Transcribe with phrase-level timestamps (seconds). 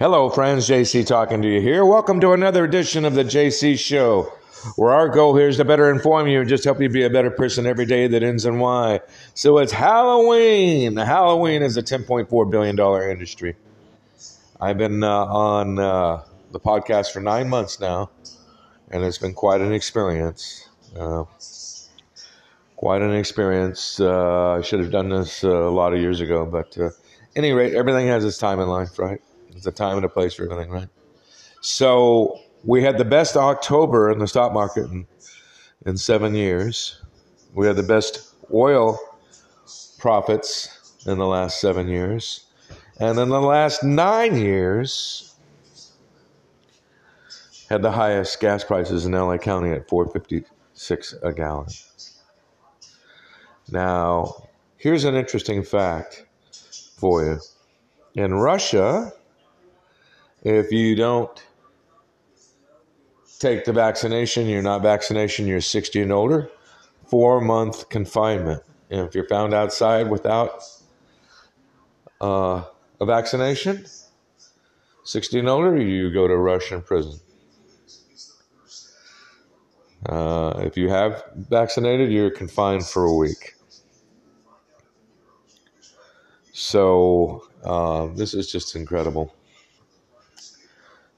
[0.00, 0.68] Hello, friends.
[0.68, 1.84] JC talking to you here.
[1.84, 4.24] Welcome to another edition of the JC Show,
[4.74, 7.10] where our goal here is to better inform you and just help you be a
[7.10, 8.98] better person every day that ends in Y.
[9.34, 10.96] So it's Halloween.
[10.96, 12.76] Halloween is a $10.4 billion
[13.08, 13.54] industry.
[14.60, 18.10] I've been uh, on uh, the podcast for nine months now,
[18.90, 20.70] and it's been quite an experience.
[20.98, 21.22] Uh,
[22.74, 24.00] quite an experience.
[24.00, 26.90] Uh, I should have done this uh, a lot of years ago, but uh,
[27.36, 29.20] any rate, everything has its time in life, right?
[29.54, 30.88] There's a time and a place for everything, right?
[31.60, 35.06] So we had the best October in the stock market in,
[35.86, 37.00] in seven years.
[37.54, 38.98] We had the best oil
[39.98, 42.46] profits in the last seven years.
[42.98, 45.34] And in the last nine years,
[47.70, 51.68] had the highest gas prices in LA County at 456 a gallon.
[53.70, 56.26] Now, here's an interesting fact
[56.96, 57.40] for you.
[58.14, 59.12] In Russia,
[60.44, 61.42] if you don't
[63.38, 66.50] take the vaccination, you're not vaccination, you're 60 and older,
[67.08, 68.62] four month confinement.
[68.90, 70.62] And if you're found outside without
[72.20, 72.64] uh,
[73.00, 73.86] a vaccination,
[75.04, 77.18] 60 and older, you go to Russian prison.
[80.06, 83.54] Uh, if you have vaccinated, you're confined for a week.
[86.52, 89.34] So uh, this is just incredible.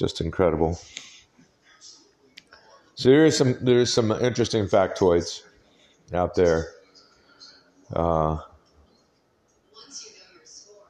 [0.00, 0.80] Just incredible.
[2.94, 5.42] So there's some there's some interesting factoids
[6.14, 6.68] out there
[7.94, 8.38] uh,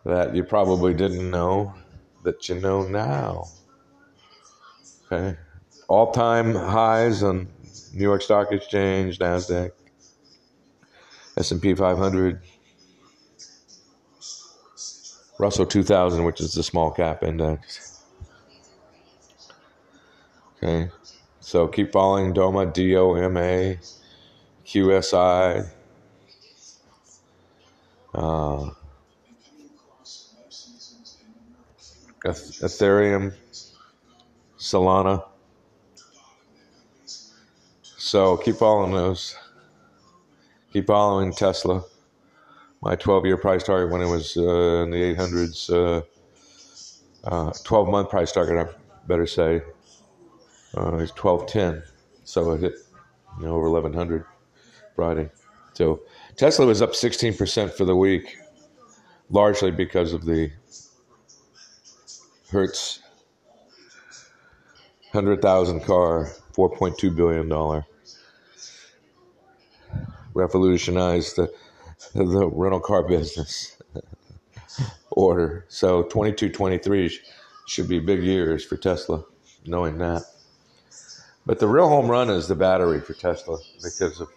[0.04, 1.74] that you probably didn't know
[2.22, 3.48] that you know now.
[5.10, 5.36] Okay,
[5.88, 7.48] all time highs on
[7.92, 9.72] New York Stock Exchange, Nasdaq,
[11.36, 12.40] S and P 500.
[15.40, 17.89] Russell 2000, which is the small cap index.
[20.62, 20.90] Okay,
[21.40, 23.78] so keep following DOMA, D O M A,
[24.66, 25.68] QSI.
[28.12, 28.70] Uh,
[32.24, 33.32] Ethereum,
[34.58, 35.24] Solana.
[37.82, 39.34] So keep following those.
[40.72, 41.84] Keep following Tesla
[42.82, 46.02] my 12 year price target when it was uh, in the 800s, uh,
[47.24, 48.72] uh, 12 month price target, I
[49.06, 49.62] better say,
[50.76, 51.82] uh, is 1210.
[52.24, 52.74] So it hit
[53.38, 54.24] you know, over 1100
[54.94, 55.30] Friday.
[55.74, 56.00] So
[56.36, 58.36] Tesla was up 16% for the week,
[59.30, 60.50] largely because of the
[62.50, 63.00] Hertz
[65.12, 67.82] 100,000 car, $4.2 billion.
[70.34, 71.52] Revolutionized the
[72.14, 73.76] the rental car business
[75.10, 75.64] order.
[75.68, 77.18] So 22, 23
[77.66, 79.24] should be big years for Tesla,
[79.66, 80.22] knowing that.
[81.50, 84.28] But the real home run is the battery for Tesla because of,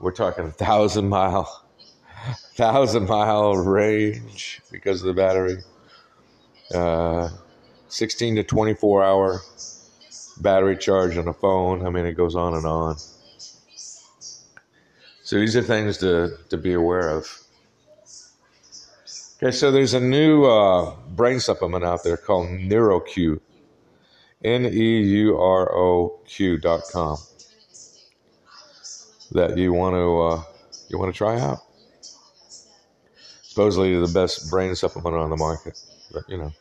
[0.00, 1.64] we're talking thousand mile,
[2.56, 5.58] thousand mile range because of the battery.
[6.74, 7.28] Uh,
[7.86, 9.42] 16 to 24 hour
[10.40, 11.86] battery charge on a phone.
[11.86, 12.96] I mean, it goes on and on.
[15.22, 17.28] So these are things to, to be aware of.
[19.40, 23.38] Okay, so there's a new uh, brain supplement out there called NeuroQ,
[24.44, 27.18] N E U R O Q dot com,
[29.32, 30.42] that you want to uh,
[30.88, 31.58] you want to try out.
[33.42, 35.78] Supposedly the best brain supplement on the market,
[36.12, 36.52] but you know,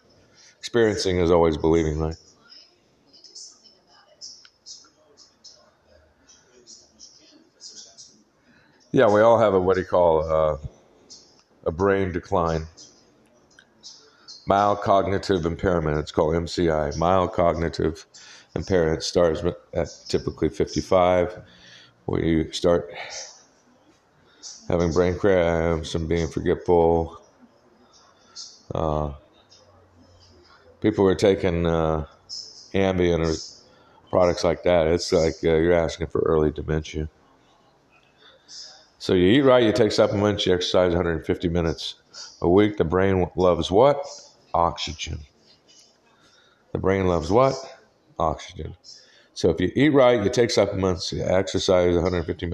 [0.57, 2.15] experiencing is always believing, right?
[8.91, 10.57] Yeah, we all have a what do you call uh,
[11.65, 12.65] a brain decline,
[14.49, 15.99] mild cognitive impairment.
[15.99, 16.97] It's called MCI.
[16.97, 18.07] Mild cognitive
[18.55, 19.43] impairment starts
[19.75, 21.39] at typically 55,
[22.05, 22.91] where you start
[24.67, 27.21] having brain cramps and being forgetful.
[28.73, 29.11] Uh,
[30.81, 32.07] people are taking uh,
[32.73, 33.35] Ambien or
[34.09, 34.87] products like that.
[34.87, 37.07] It's like uh, you're asking for early dementia.
[38.97, 41.95] So you eat right, you take supplements, you exercise 150 minutes
[42.41, 42.77] a week.
[42.77, 44.03] The brain loves what?
[44.53, 45.19] Oxygen.
[46.71, 47.55] The brain loves what?
[48.17, 48.75] Oxygen.
[49.33, 52.51] So if you eat right, you take supplements, you exercise 150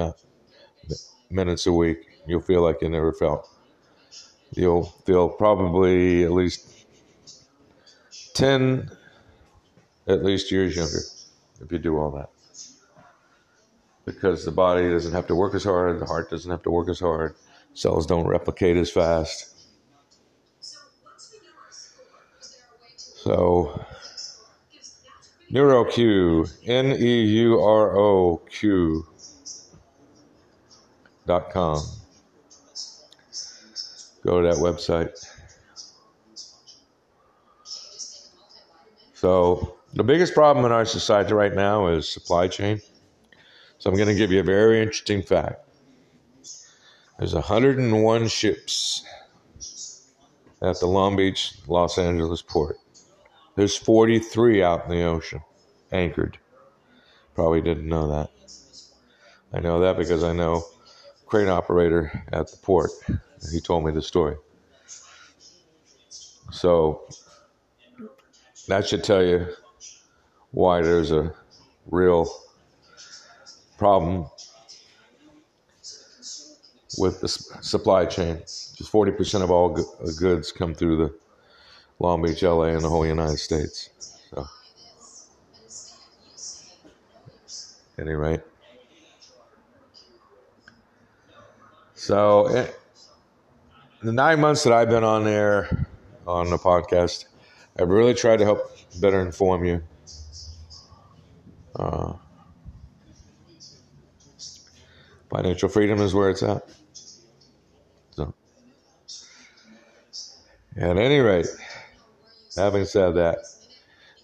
[1.29, 1.97] minutes a week,
[2.27, 3.49] you'll feel like you never felt.
[4.53, 6.85] You'll feel probably at least
[8.35, 8.91] 10
[10.07, 10.99] at least years younger
[11.61, 12.29] if you do all that
[14.05, 16.87] because the body doesn't have to work as hard, the heart doesn't have to work
[16.89, 17.35] as hard,
[17.73, 19.54] cells don't replicate as fast.
[23.25, 23.83] So,
[25.51, 29.03] NeuroQ, N E U R O Q
[31.25, 31.81] dot com.
[34.23, 35.09] Go to that website.
[39.15, 42.79] So, the biggest problem in our society right now is supply chain.
[43.79, 45.67] So, I'm going to give you a very interesting fact.
[47.17, 49.03] There's 101 ships
[50.61, 52.77] at the Long Beach, Los Angeles port.
[53.55, 55.41] There's 43 out in the ocean,
[55.91, 56.37] anchored.
[57.33, 58.29] Probably didn't know that.
[59.53, 60.63] I know that because I know
[61.25, 62.91] crane operator at the port.
[63.51, 64.35] He told me the story.
[66.51, 67.07] So
[68.67, 69.47] that should tell you
[70.51, 71.33] why there's a
[71.89, 72.29] real
[73.77, 74.29] problem
[76.97, 78.39] with the supply chain.
[78.39, 79.69] Just 40% of all
[80.17, 81.24] goods come through the
[81.99, 83.89] Long Beach, LA, and the whole United States.
[84.29, 84.47] So,
[87.97, 88.41] any rate.
[91.93, 92.79] So, it,
[94.01, 95.87] the nine months that I've been on there
[96.27, 97.25] on the podcast,
[97.79, 98.59] I've really tried to help
[98.99, 99.81] better inform you.
[101.75, 102.13] Uh,
[105.29, 106.69] financial freedom is where it's at.
[108.11, 108.33] So,
[110.77, 111.47] at any rate,
[112.55, 113.39] having said that,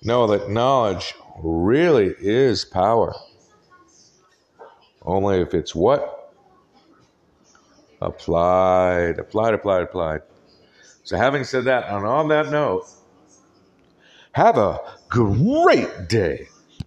[0.04, 1.14] know that knowledge
[1.44, 3.14] really is power.
[5.04, 6.34] Only if it's what?
[8.02, 10.22] Applied, applied, applied, applied.
[11.04, 12.88] So, having said that, on that note,
[14.34, 14.80] have a
[15.10, 16.48] great day.